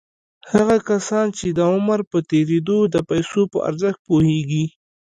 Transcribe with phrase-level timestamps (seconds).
[0.51, 4.65] هغه کسان چې د عمر په تېرېدو د پيسو په ارزښت پوهېږي.